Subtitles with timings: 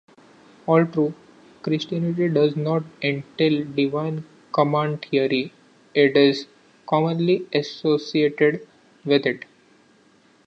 [0.67, 1.13] Although
[1.61, 5.53] Christianity does not entail divine command theory,
[5.93, 6.47] it is
[6.87, 8.65] commonly associated
[9.05, 9.45] with it.